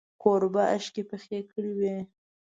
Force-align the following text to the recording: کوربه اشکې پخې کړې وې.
کوربه 0.21 0.63
اشکې 0.75 1.03
پخې 1.09 1.39
کړې 1.51 1.71
وې. 1.79 1.97